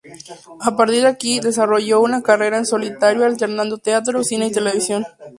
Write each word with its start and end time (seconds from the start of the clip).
A 0.67 0.75
partir 0.75 1.01
de 1.03 1.07
aquí, 1.09 1.39
desarrolló 1.39 2.01
una 2.01 2.23
carrera 2.23 2.57
en 2.57 2.65
solitario 2.65 3.23
alternando 3.23 3.77
teatro, 3.77 4.23
cine 4.23 4.47
y 4.47 4.51
televisión. 4.51 5.05